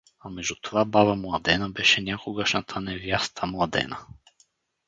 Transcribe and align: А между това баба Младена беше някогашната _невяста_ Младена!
А 0.19 0.29
между 0.29 0.55
това 0.55 0.85
баба 0.85 1.15
Младена 1.15 1.69
беше 1.69 2.01
някогашната 2.01 2.75
_невяста_ 2.75 3.43
Младена! 3.43 3.97